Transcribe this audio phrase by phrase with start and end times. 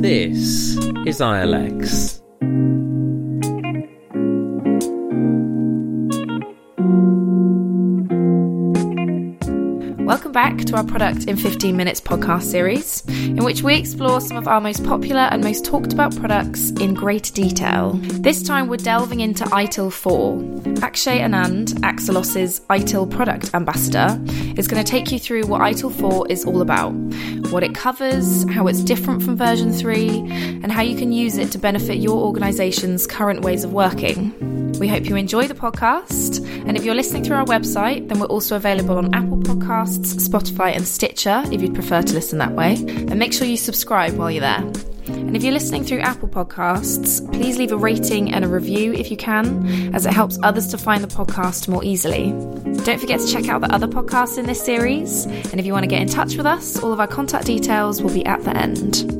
[0.00, 0.76] This
[1.06, 2.22] is ILX.
[10.48, 14.48] Back to our Product in 15 Minutes podcast series, in which we explore some of
[14.48, 17.92] our most popular and most talked about products in great detail.
[18.02, 20.82] This time we're delving into ITIL 4.
[20.82, 24.18] Akshay Anand, Axelos's ITIL product ambassador,
[24.56, 26.92] is going to take you through what ITIL 4 is all about,
[27.50, 30.08] what it covers, how it's different from version 3,
[30.62, 34.67] and how you can use it to benefit your organization's current ways of working.
[34.78, 36.44] We hope you enjoy the podcast.
[36.66, 40.74] And if you're listening through our website, then we're also available on Apple Podcasts, Spotify,
[40.74, 42.74] and Stitcher if you'd prefer to listen that way.
[42.74, 44.70] And make sure you subscribe while you're there.
[45.08, 49.10] And if you're listening through Apple Podcasts, please leave a rating and a review if
[49.10, 52.30] you can, as it helps others to find the podcast more easily.
[52.84, 55.24] Don't forget to check out the other podcasts in this series.
[55.24, 58.02] And if you want to get in touch with us, all of our contact details
[58.02, 59.17] will be at the end.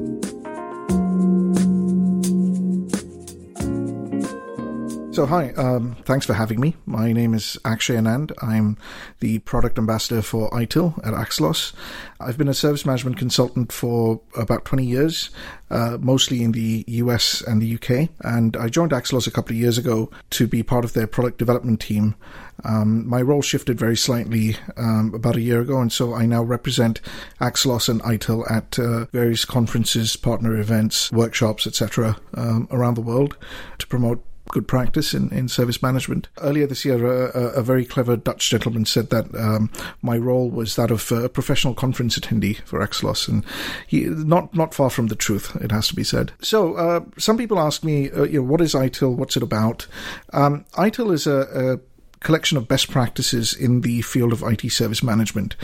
[5.18, 6.76] So, hi, um, thanks for having me.
[6.86, 8.30] My name is Akshay Anand.
[8.40, 8.76] I'm
[9.18, 11.72] the product ambassador for ITIL at Axelos.
[12.20, 15.30] I've been a service management consultant for about 20 years,
[15.70, 18.10] uh, mostly in the US and the UK.
[18.20, 21.38] And I joined Axelos a couple of years ago to be part of their product
[21.38, 22.14] development team.
[22.62, 26.44] Um, my role shifted very slightly um, about a year ago, and so I now
[26.44, 27.00] represent
[27.40, 33.36] Axelos and ITIL at uh, various conferences, partner events, workshops, etc., um, around the world
[33.78, 36.28] to promote good practice in, in service management.
[36.40, 39.70] Earlier this year, a, a very clever Dutch gentleman said that um,
[40.02, 43.44] my role was that of a professional conference attendee for Axelos, and
[43.86, 45.56] he not not far from the truth.
[45.56, 46.32] It has to be said.
[46.40, 49.14] So, uh, some people ask me, uh, you know, what is ITIL?
[49.14, 49.86] What's it about?
[50.32, 51.40] Um, ITIL is a,
[51.72, 51.78] a
[52.20, 55.56] collection of best practices in the field of IT service management.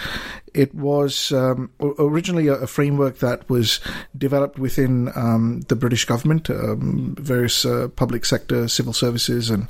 [0.52, 3.80] It was um, originally a, framework that was
[4.16, 9.68] developed within um, the British government, um, various uh, public sector, civil services, and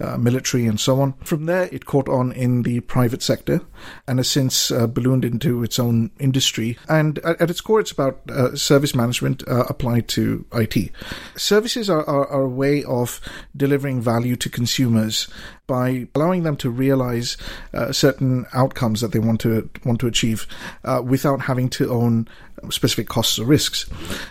[0.00, 1.12] uh, military, and so on.
[1.24, 3.60] From there, it caught on in the private sector
[4.08, 6.78] and has since uh, ballooned into its own industry.
[6.88, 10.90] And at, at its core, it's about uh, service management uh, applied to IT.
[11.36, 13.20] Services are, are, are a way of
[13.56, 15.28] delivering value to consumers
[15.66, 17.36] by allowing them to realize
[17.72, 20.46] uh, certain outcomes that they want to want to achieve
[20.84, 22.28] uh, without having to own
[22.70, 23.86] specific costs or risks.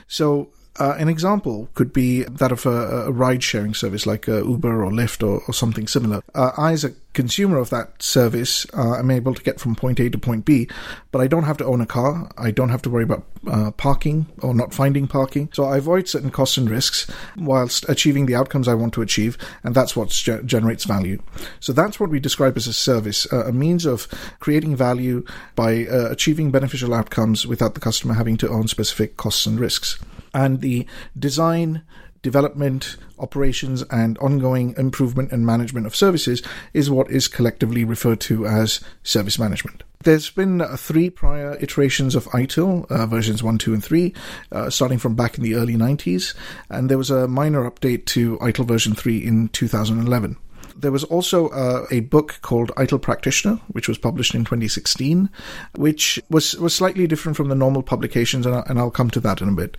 [0.07, 0.49] So
[0.79, 4.83] uh, an example could be that of a, a ride sharing service like uh, Uber
[4.83, 6.23] or Lyft or, or something similar.
[6.33, 9.99] Uh, I, as a consumer of that service, uh, I'm able to get from point
[9.99, 10.67] A to point B,
[11.11, 12.31] but I don't have to own a car.
[12.39, 15.49] I don't have to worry about uh, parking or not finding parking.
[15.53, 17.05] So I avoid certain costs and risks
[17.37, 21.21] whilst achieving the outcomes I want to achieve, and that's what ge- generates value.
[21.59, 24.07] So that's what we describe as a service, uh, a means of
[24.39, 25.23] creating value
[25.55, 29.99] by achieving beneficial outcomes without the customer having to own specific costs and risks
[30.33, 30.85] and the
[31.17, 31.83] design,
[32.21, 36.41] development, operations, and ongoing improvement and management of services
[36.73, 39.83] is what is collectively referred to as service management.
[40.03, 44.13] There's been uh, three prior iterations of ITIL, uh, versions 1, 2, and 3,
[44.51, 46.33] uh, starting from back in the early 90s,
[46.69, 50.35] and there was a minor update to ITIL version 3 in 2011.
[50.75, 55.29] There was also uh, a book called ITIL Practitioner, which was published in 2016,
[55.75, 59.19] which was, was slightly different from the normal publications, and, I, and I'll come to
[59.21, 59.77] that in a bit.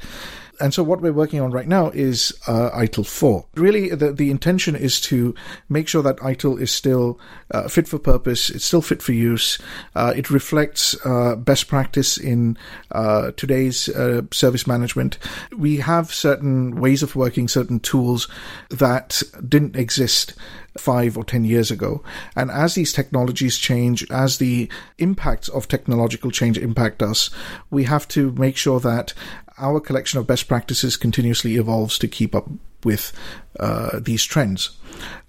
[0.60, 3.47] And so what we're working on right now is uh, ITIL 4.
[3.54, 5.34] Really, the, the intention is to
[5.69, 7.19] make sure that ITIL is still
[7.50, 9.59] uh, fit for purpose, it's still fit for use,
[9.94, 12.56] uh, it reflects uh, best practice in
[12.93, 15.19] uh, today's uh, service management.
[15.56, 18.28] We have certain ways of working, certain tools
[18.70, 20.34] that didn't exist
[20.78, 22.03] five or ten years ago.
[22.34, 27.31] And as these technologies change, as the impacts of technological change impact us,
[27.70, 29.14] we have to make sure that
[29.59, 32.48] our collection of best practices continuously evolves to keep up
[32.84, 33.12] with
[33.59, 34.76] uh, these trends.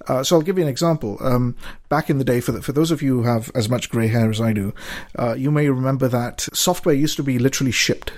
[0.07, 1.17] Uh, so I'll give you an example.
[1.21, 1.55] Um,
[1.89, 4.07] back in the day, for the, for those of you who have as much grey
[4.07, 4.73] hair as I do,
[5.17, 8.11] uh, you may remember that software used to be literally shipped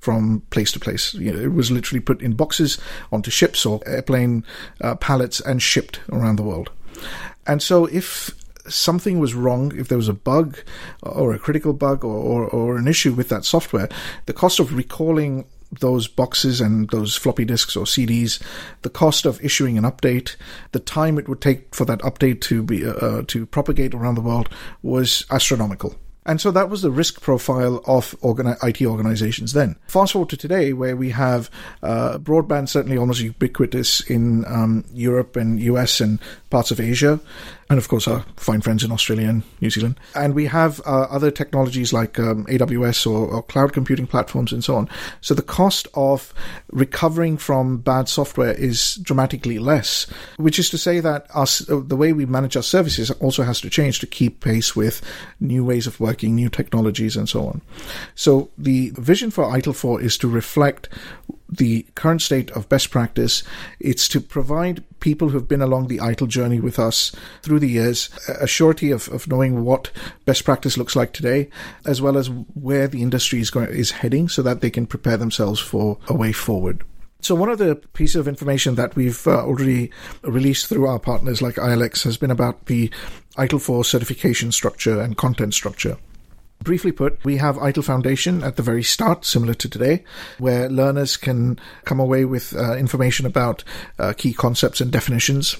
[0.00, 1.14] from place to place.
[1.14, 2.78] You know, it was literally put in boxes
[3.12, 4.44] onto ships or airplane
[4.80, 6.70] uh, pallets and shipped around the world.
[7.46, 8.30] And so if
[8.68, 10.58] something was wrong, if there was a bug
[11.02, 13.88] or a critical bug or, or, or an issue with that software,
[14.26, 15.46] the cost of recalling
[15.80, 18.40] those boxes and those floppy disks or CDs,
[18.82, 20.36] the cost of issuing an update,
[20.72, 24.14] the time it would take for that update to be uh, uh, to propagate around
[24.14, 24.48] the world
[24.82, 25.94] was astronomical.
[26.28, 29.76] And so that was the risk profile of organi- IT organizations then.
[29.86, 31.50] Fast forward to today, where we have
[31.82, 36.20] uh, broadband certainly almost ubiquitous in um, Europe and US and
[36.50, 37.18] parts of Asia,
[37.70, 39.98] and of course our fine friends in Australia and New Zealand.
[40.14, 44.64] And we have uh, other technologies like um, AWS or, or, cloud computing platforms and
[44.64, 44.88] so on.
[45.20, 46.32] So the cost of
[46.70, 52.12] recovering from bad software is dramatically less, which is to say that our, the way
[52.12, 55.02] we manage our services also has to change to keep pace with
[55.40, 57.62] new ways of working, new technologies, and so on.
[58.14, 60.88] So the vision for ITIL 4 is to reflect
[61.48, 63.42] the current state of best practice.
[63.80, 67.12] It's to provide people who've been along the ITIL journey with us
[67.42, 68.10] through the years
[68.40, 69.90] a surety of, of knowing what
[70.24, 71.48] best practice looks like today,
[71.86, 75.16] as well as where the industry is going is heading, so that they can prepare
[75.16, 76.84] themselves for a way forward.
[77.20, 79.90] So one of the pieces of information that we've uh, already
[80.22, 82.92] released through our partners like ILX has been about the
[83.36, 85.96] ITIL 4 certification structure and content structure.
[86.62, 90.04] Briefly put, we have ITIL Foundation at the very start, similar to today,
[90.38, 93.62] where learners can come away with uh, information about
[93.98, 95.56] uh, key concepts and definitions.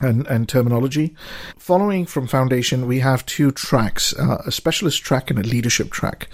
[0.00, 1.14] And, and, terminology.
[1.56, 6.28] Following from Foundation, we have two tracks uh, a specialist track and a leadership track.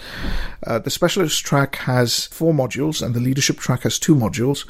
[0.66, 4.66] Uh, the specialist track has four modules, and the leadership track has two modules.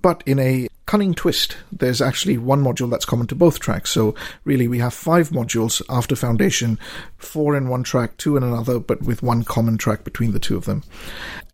[0.00, 3.88] But in a cunning twist, there's actually one module that's common to both tracks.
[3.88, 6.78] So really, we have five modules after Foundation,
[7.16, 10.54] four in one track, two in another, but with one common track between the two
[10.54, 10.82] of them.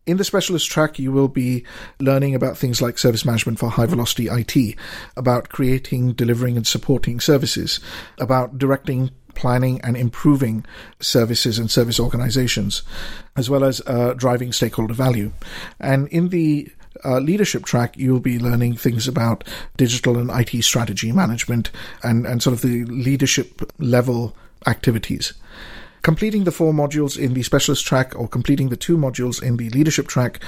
[0.06, 1.64] In the specialist track, you will be
[2.00, 4.76] learning about things like service management for high velocity IT,
[5.16, 7.78] about creating, delivering, and supporting services,
[8.18, 10.66] about directing planning and improving
[10.98, 12.82] services and service organizations,
[13.36, 15.30] as well as uh, driving stakeholder value.
[15.78, 16.72] And in the
[17.04, 19.44] uh, leadership track, you'll be learning things about
[19.76, 21.70] digital and IT strategy management
[22.02, 24.36] and, and sort of the leadership level
[24.66, 25.32] activities.
[26.08, 29.68] Completing the four modules in the specialist track or completing the two modules in the
[29.68, 30.40] leadership track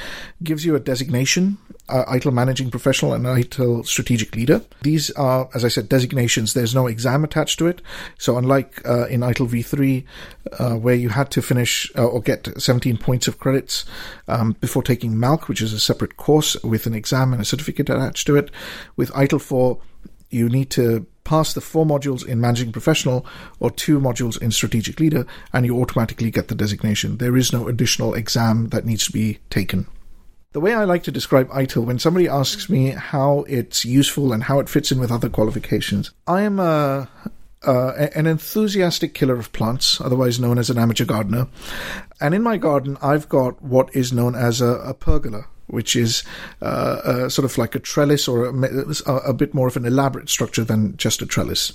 [0.43, 1.59] gives you a designation,
[1.91, 4.63] uh, ITIL managing professional and ITIL strategic leader.
[4.81, 6.55] These are, as I said, designations.
[6.55, 7.83] There's no exam attached to it.
[8.17, 10.05] So unlike uh, in ITIL V3,
[10.59, 13.85] uh, where you had to finish uh, or get 17 points of credits
[14.29, 17.91] um, before taking MALC, which is a separate course with an exam and a certificate
[17.91, 18.51] attached to it,
[18.97, 19.79] with ITIL 4,
[20.31, 23.25] you need to pass the four modules in managing professional
[23.61, 27.19] or two modules in strategic leader, and you automatically get the designation.
[27.19, 29.87] There is no additional exam that needs to be taken.
[30.51, 34.43] The way I like to describe ITIL, when somebody asks me how it's useful and
[34.43, 37.09] how it fits in with other qualifications, I am a,
[37.65, 41.47] uh, an enthusiastic killer of plants, otherwise known as an amateur gardener.
[42.21, 46.23] And in my garden, I've got what is known as a, a pergola, which is
[46.63, 50.29] uh, uh, sort of like a trellis or a, a, bit more of an elaborate
[50.29, 51.73] structure than just a trellis.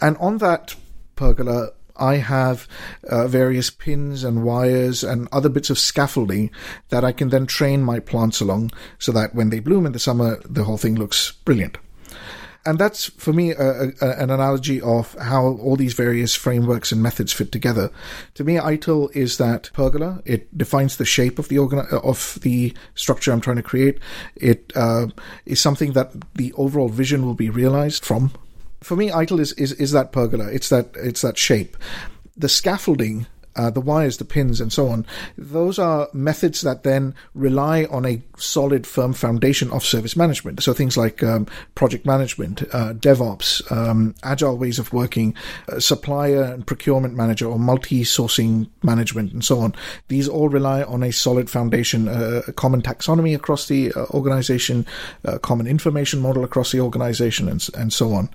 [0.00, 0.74] And on that
[1.16, 2.68] pergola, I have
[3.08, 6.50] uh, various pins and wires and other bits of scaffolding
[6.90, 9.98] that I can then train my plants along so that when they bloom in the
[9.98, 11.78] summer, the whole thing looks brilliant
[12.66, 17.02] and that's for me a, a, an analogy of how all these various frameworks and
[17.02, 17.90] methods fit together.
[18.34, 20.22] To me, ITIL is that pergola.
[20.24, 23.98] It defines the shape of the organ- of the structure I'm trying to create.
[24.34, 25.06] It uh,
[25.46, 28.32] is something that the overall vision will be realized from.
[28.82, 30.48] For me, ITIL is, is, is that pergola.
[30.48, 31.76] It's that it's that shape.
[32.36, 35.06] The scaffolding uh, the wires, the pins, and so on.
[35.36, 40.62] Those are methods that then rely on a solid, firm foundation of service management.
[40.62, 45.34] So things like um, project management, uh, DevOps, um, agile ways of working,
[45.68, 49.74] uh, supplier and procurement manager, or multi-sourcing management, and so on.
[50.08, 54.86] These all rely on a solid foundation, uh, a common taxonomy across the uh, organization,
[55.24, 58.28] a common information model across the organization, and, and so on.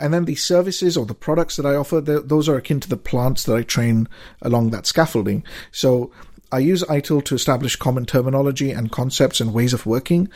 [0.00, 2.96] And then the services or the products that I offer, those are akin to the
[2.96, 4.08] plants that I train
[4.42, 5.44] along that scaffolding.
[5.72, 6.10] So
[6.52, 10.28] I use ITIL to establish common terminology and concepts and ways of working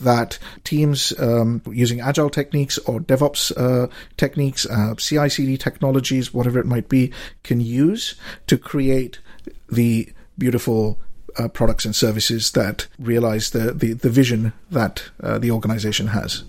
[0.00, 6.58] that teams um, using agile techniques or DevOps uh, techniques, uh, CI CD technologies, whatever
[6.58, 8.14] it might be, can use
[8.46, 9.18] to create
[9.70, 10.98] the beautiful
[11.36, 16.44] uh, products and services that realize the, the, the vision that uh, the organization has.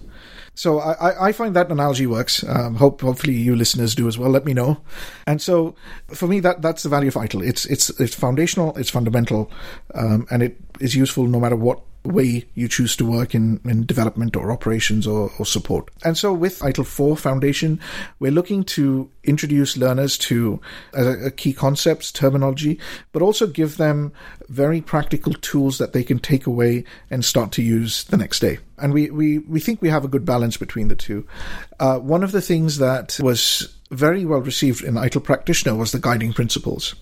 [0.60, 2.44] So I, I find that analogy works.
[2.44, 4.30] Um, hope hopefully you listeners do as well.
[4.30, 4.82] Let me know.
[5.26, 5.74] And so
[6.08, 7.48] for me, that that's the value of ITIL.
[7.48, 8.76] It's it's it's foundational.
[8.76, 9.50] It's fundamental,
[9.96, 13.86] um, and it is useful no matter what way you choose to work in, in
[13.86, 15.90] development or operations or, or support.
[16.04, 17.80] And so with ITIL 4 Foundation,
[18.20, 20.60] we're looking to introduce learners to
[20.94, 22.80] a, a key concepts, terminology,
[23.12, 24.12] but also give them
[24.48, 28.60] very practical tools that they can take away and start to use the next day.
[28.82, 31.28] And we, we, we think we have a good balance between the two.
[31.80, 36.00] Uh, one of the things that was very well received in ITIL Practitioner was the
[36.00, 36.96] guiding principles.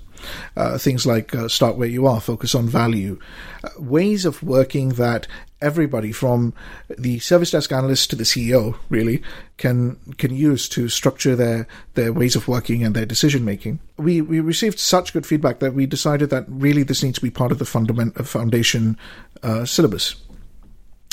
[0.55, 3.19] Uh, things like uh, start where you are, focus on value,
[3.63, 5.27] uh, ways of working that
[5.61, 6.53] everybody from
[6.97, 9.21] the service desk analyst to the CEO really
[9.57, 13.79] can can use to structure their their ways of working and their decision making.
[13.97, 17.31] We we received such good feedback that we decided that really this needs to be
[17.31, 18.97] part of the fundament foundation
[19.43, 20.15] uh, syllabus.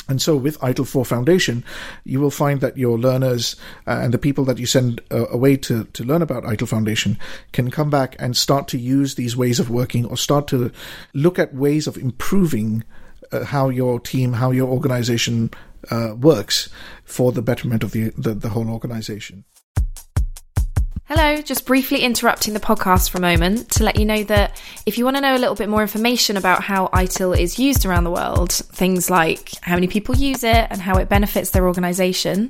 [0.07, 1.63] And so with ITIL 4 Foundation,
[2.03, 3.55] you will find that your learners
[3.87, 7.17] uh, and the people that you send uh, away to, to learn about ITIL Foundation
[7.53, 10.71] can come back and start to use these ways of working or start to
[11.13, 12.83] look at ways of improving
[13.31, 15.49] uh, how your team, how your organization
[15.89, 16.69] uh, works
[17.03, 19.43] for the betterment of the, the, the whole organization.
[21.07, 24.97] Hello, just briefly interrupting the podcast for a moment to let you know that if
[24.97, 28.05] you want to know a little bit more information about how ITIL is used around
[28.05, 32.49] the world, things like how many people use it and how it benefits their organisation,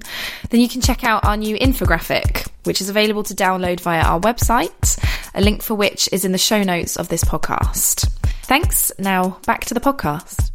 [0.52, 4.22] then you can check out our new infographic, which is available to download via our
[4.22, 5.04] website,
[5.36, 8.10] a link for which is in the show notes of this podcast.
[8.44, 8.90] Thanks.
[8.98, 10.55] Now back to the podcast.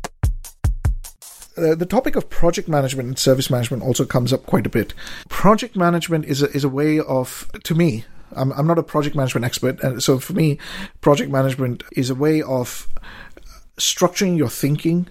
[1.56, 4.94] Uh, the topic of project management and service management also comes up quite a bit.
[5.28, 8.04] Project management is a, is a way of, to me,
[8.36, 10.58] I'm, I'm not a project management expert, and so for me,
[11.00, 12.88] project management is a way of
[13.76, 15.08] structuring your thinking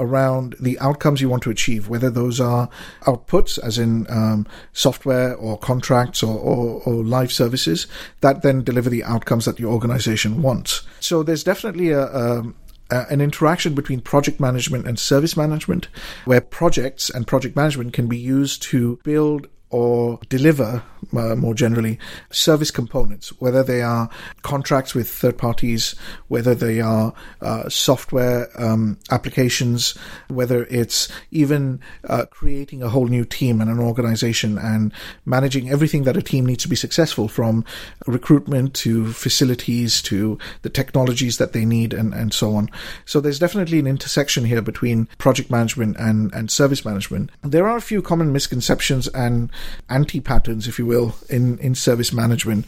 [0.00, 2.68] around the outcomes you want to achieve, whether those are
[3.02, 7.86] outputs, as in um, software or contracts or, or, or, live services,
[8.20, 10.82] that then deliver the outcomes that your organization wants.
[10.98, 12.42] So there's definitely a, a
[12.90, 15.88] uh, an interaction between project management and service management,
[16.24, 20.82] where projects and project management can be used to build or deliver,
[21.16, 21.98] uh, more generally,
[22.30, 24.08] service components, whether they are
[24.42, 25.96] contracts with third parties,
[26.28, 33.24] whether they are uh, software um, applications, whether it's even uh, creating a whole new
[33.24, 34.92] team and an organization and
[35.24, 37.64] managing everything that a team needs to be successful from
[38.06, 42.68] recruitment to facilities to the technologies that they need and, and so on.
[43.04, 47.30] So there's definitely an intersection here between project management and, and service management.
[47.42, 49.50] There are a few common misconceptions and
[49.88, 52.66] anti patterns, if you will, in, in service management.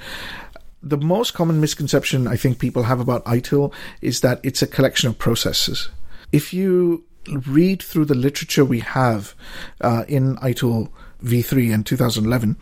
[0.82, 5.08] The most common misconception I think people have about ITIL is that it's a collection
[5.08, 5.88] of processes.
[6.30, 7.04] If you
[7.46, 9.34] read through the literature we have
[9.80, 10.90] uh, in ITIL
[11.22, 12.56] v3 in 2011,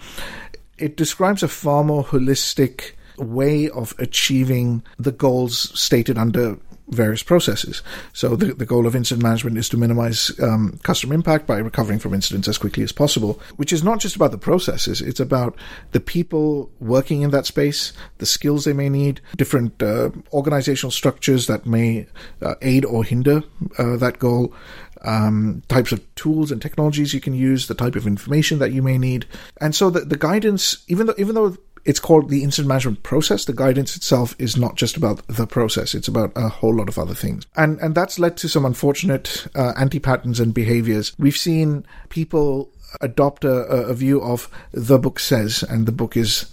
[0.78, 7.82] it describes a far more holistic way of achieving the goals stated under various processes.
[8.12, 11.98] So the, the goal of incident management is to minimize um, customer impact by recovering
[11.98, 15.00] from incidents as quickly as possible, which is not just about the processes.
[15.00, 15.56] It's about
[15.92, 21.46] the people working in that space, the skills they may need, different uh, organizational structures
[21.46, 22.06] that may
[22.42, 23.42] uh, aid or hinder
[23.78, 24.54] uh, that goal.
[25.02, 28.82] Um, types of tools and technologies you can use, the type of information that you
[28.82, 29.26] may need,
[29.60, 33.44] and so the, the guidance, even though even though it's called the incident management process.
[33.44, 36.98] The guidance itself is not just about the process; it's about a whole lot of
[36.98, 41.12] other things, and and that's led to some unfortunate uh, anti patterns and behaviors.
[41.18, 46.46] We've seen people adopt a, a, view of the book says, and the book is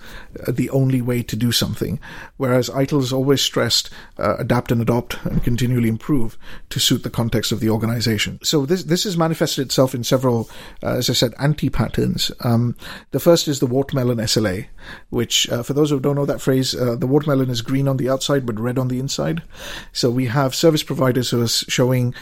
[0.46, 2.00] uh, the only way to do something.
[2.38, 6.38] Whereas has always stressed uh, adapt and adopt and continually improve
[6.70, 8.40] to suit the context of the organization.
[8.44, 10.50] So this this has manifested itself in several,
[10.82, 12.32] uh, as I said, anti patterns.
[12.42, 12.76] Um,
[13.12, 14.68] the first is the watermelon SLA,
[15.10, 17.98] which, uh, for those who don't know that phrase, uh, the watermelon is green on
[17.98, 19.44] the outside but red on the inside.
[19.92, 22.14] So we have service providers who are showing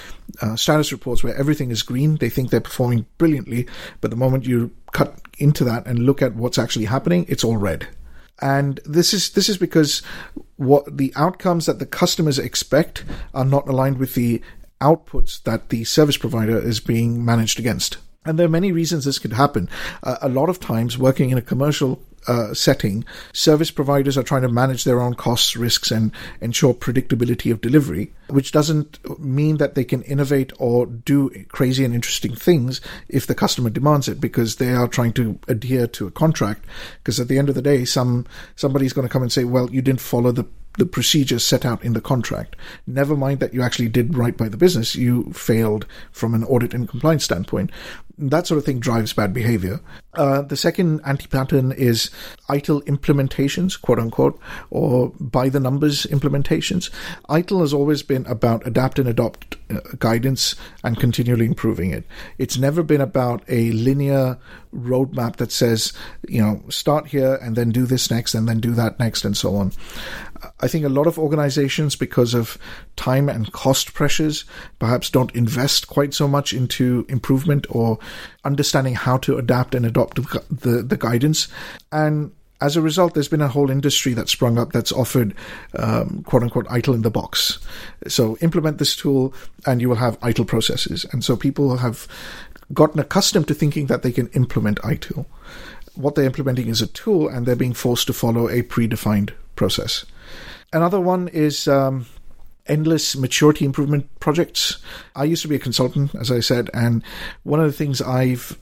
[0.41, 2.17] uh, status reports where everything is green.
[2.17, 3.67] They think they're performing brilliantly,
[3.99, 7.57] but the moment you cut into that and look at what's actually happening, it's all
[7.57, 7.87] red.
[8.39, 10.01] And this is this is because
[10.57, 13.03] what the outcomes that the customers expect
[13.33, 14.41] are not aligned with the
[14.81, 17.97] outputs that the service provider is being managed against.
[18.23, 19.67] And there are many reasons this could happen.
[20.03, 24.43] Uh, a lot of times, working in a commercial uh, setting, service providers are trying
[24.43, 29.73] to manage their own costs, risks, and ensure predictability of delivery, which doesn't mean that
[29.73, 34.57] they can innovate or do crazy and interesting things if the customer demands it, because
[34.57, 36.63] they are trying to adhere to a contract.
[36.97, 39.71] Because at the end of the day, some somebody's going to come and say, "Well,
[39.71, 40.45] you didn't follow the
[40.77, 42.55] the procedures set out in the contract.
[42.87, 46.73] Never mind that you actually did right by the business, you failed from an audit
[46.73, 47.71] and compliance standpoint.
[48.21, 49.79] That sort of thing drives bad behavior.
[50.13, 52.11] Uh, the second anti pattern is
[52.49, 56.91] ITIL implementations, quote unquote, or by the numbers implementations.
[57.29, 62.05] ITIL has always been about adapt and adopt uh, guidance and continually improving it.
[62.37, 64.37] It's never been about a linear
[64.75, 65.93] roadmap that says,
[66.27, 69.35] you know, start here and then do this next and then do that next and
[69.35, 69.71] so on.
[70.59, 72.57] I think a lot of organizations, because of
[72.95, 74.45] time and cost pressures,
[74.79, 77.99] perhaps don't invest quite so much into improvement or
[78.43, 80.17] understanding how to adapt and adopt
[80.49, 81.47] the, the guidance.
[81.91, 85.33] And as a result, there's been a whole industry that's sprung up that's offered
[85.77, 87.57] um, quote unquote ITIL in the box.
[88.07, 89.33] So implement this tool
[89.65, 91.05] and you will have ITIL processes.
[91.11, 92.07] And so people have
[92.73, 95.25] gotten accustomed to thinking that they can implement ITIL.
[95.95, 100.05] What they're implementing is a tool and they're being forced to follow a predefined process.
[100.71, 102.05] Another one is um,
[102.67, 104.81] endless maturity improvement projects.
[105.15, 107.03] I used to be a consultant, as I said, and
[107.43, 108.57] one of the things I've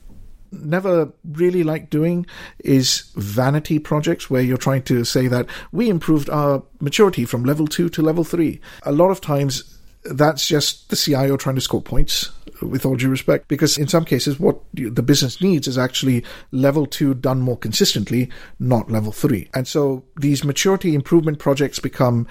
[0.52, 2.26] never really liked doing
[2.58, 7.66] is vanity projects where you're trying to say that we improved our maturity from level
[7.66, 8.60] two to level three.
[8.82, 12.30] A lot of times that's just the CIO trying to score points
[12.62, 16.86] with all due respect, because in some cases, what the business needs is actually level
[16.86, 19.48] two done more consistently, not level three.
[19.54, 22.26] And so these maturity improvement projects become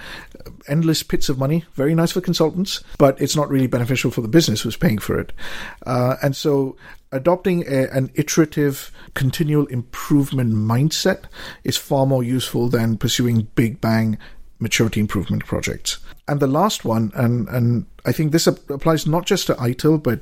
[0.68, 4.28] endless pits of money, very nice for consultants, but it's not really beneficial for the
[4.28, 5.32] business who's paying for it.
[5.86, 6.76] Uh, and so
[7.12, 11.24] adopting a, an iterative, continual improvement mindset
[11.64, 14.16] is far more useful than pursuing big bang
[14.60, 15.98] maturity improvement projects.
[16.28, 20.20] And the last one, and, and I think this applies not just to ITIL, but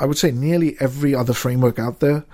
[0.00, 2.24] I would say nearly every other framework out there,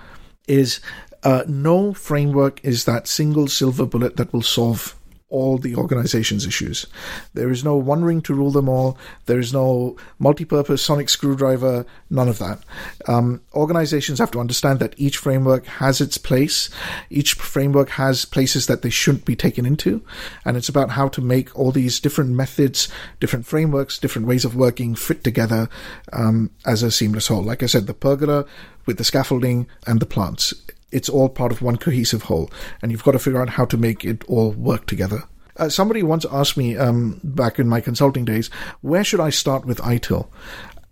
[0.47, 0.79] is
[1.23, 4.95] uh, no framework is that single silver bullet that will solve
[5.33, 6.85] all the organization's issues.
[7.33, 8.97] There is no one ring to rule them all.
[9.25, 11.85] There is no multi-purpose sonic screwdriver.
[12.11, 12.59] None of that.
[13.07, 16.69] Um, organizations have to understand that each framework has its place.
[17.09, 20.03] Each framework has places that they shouldn't be taken into,
[20.45, 22.87] and it's about how to make all these different methods,
[23.19, 25.67] different frameworks, different ways of working fit together
[26.13, 27.41] um, as a seamless whole.
[27.41, 28.45] Like I said, the pergola
[28.85, 30.53] with the scaffolding and the plants
[30.93, 32.49] it's all part of one cohesive whole,
[32.81, 35.23] and you've got to figure out how to make it all work together.
[35.57, 38.49] Uh, somebody once asked me um, back in my consulting days,
[38.81, 40.27] where should I start with ITIL?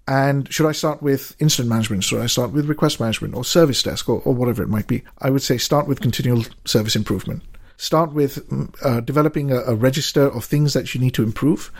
[0.08, 2.04] And should I start with incident management?
[2.04, 5.04] Should I start with request management or service desk or, or whatever it might be?
[5.20, 7.44] I would say start with continual service improvement.
[7.82, 11.72] Start with mm, uh, developing a, a register of things that you need to improve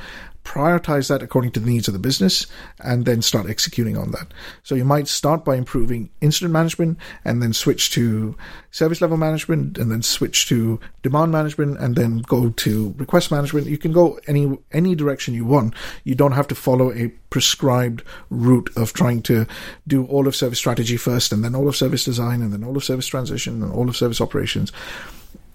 [0.44, 2.48] prioritize that according to the needs of the business,
[2.80, 4.34] and then start executing on that.
[4.64, 8.36] So you might start by improving incident management and then switch to
[8.72, 13.68] service level management and then switch to demand management and then go to request management.
[13.68, 15.76] You can go any any direction you want.
[16.04, 19.46] You don't have to follow a prescribed route of trying to
[19.88, 22.76] do all of service strategy first and then all of service design and then all
[22.76, 24.72] of service transition and all of service operations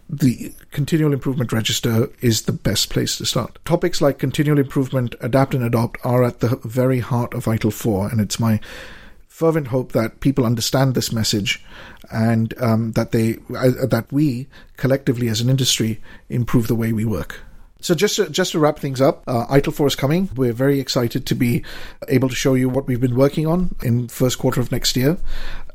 [0.08, 3.58] the continual improvement register is the best place to start.
[3.64, 8.10] Topics like continual improvement, adapt and adopt are at the very heart of ITIL 4,
[8.10, 8.60] and it's my
[9.26, 11.62] fervent hope that people understand this message
[12.10, 17.04] and um, that they uh, that we collectively as an industry improve the way we
[17.04, 17.40] work.
[17.80, 20.30] So just to, just to wrap things up, uh, ITIL 4 is coming.
[20.34, 21.62] We're very excited to be
[22.08, 25.18] able to show you what we've been working on in first quarter of next year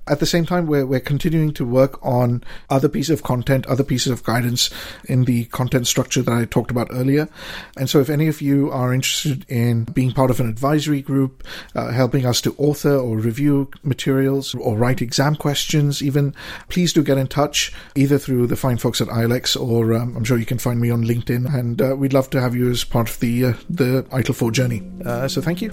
[0.08, 3.84] at the same time, we're, we're continuing to work on other pieces of content, other
[3.84, 4.70] pieces of guidance
[5.06, 7.30] in the content structure that I talked about earlier.
[7.78, 11.44] And so if any of you are interested in being part of an advisory group,
[11.76, 16.34] uh, helping us to author or review materials or write exam questions, even,
[16.70, 20.24] please do get in touch either through the fine folks at ILX or um, I'm
[20.24, 21.54] sure you can find me on LinkedIn.
[21.54, 24.52] And uh, we'd love to have you as part of the, uh, the ITIL 4
[24.52, 24.82] journey.
[25.06, 25.72] Uh, so thank you.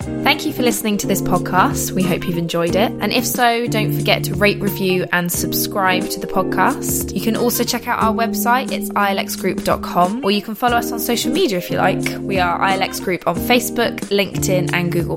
[0.00, 1.92] Thank you for listening to this podcast.
[1.92, 2.92] We hope you've enjoyed it.
[3.00, 7.14] And if so, don't forget to rate, review, and subscribe to the podcast.
[7.14, 10.98] You can also check out our website, it's ilxgroup.com, or you can follow us on
[10.98, 12.02] social media if you like.
[12.20, 15.16] We are ILX Group on Facebook, LinkedIn, and Google,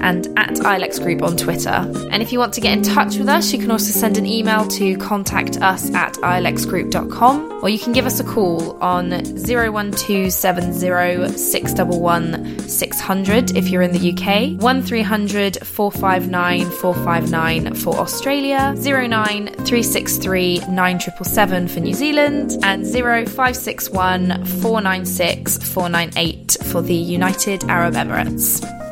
[0.00, 1.70] and at ILX Group on Twitter.
[2.10, 4.26] And if you want to get in touch with us, you can also send an
[4.26, 11.36] email to contact us at ilxgroup.com, or you can give us a call on 01270
[11.36, 21.80] 611 600 if you're in the UK, 1300 459 459 for Australia, 09363 9777 for
[21.80, 28.87] New Zealand, and 0561 496 498 for the United Arab Emirates.